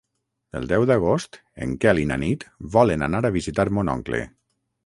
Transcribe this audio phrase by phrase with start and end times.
[0.59, 2.47] El deu d'agost en Quel i na Nit
[2.79, 4.27] volen anar a visitar mon oncle.